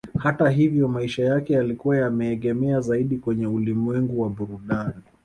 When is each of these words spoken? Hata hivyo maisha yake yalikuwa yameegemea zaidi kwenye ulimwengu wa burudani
Hata 0.19 0.49
hivyo 0.49 0.87
maisha 0.87 1.23
yake 1.25 1.53
yalikuwa 1.53 1.97
yameegemea 1.97 2.81
zaidi 2.81 3.17
kwenye 3.17 3.47
ulimwengu 3.47 4.21
wa 4.21 4.29
burudani 4.29 4.93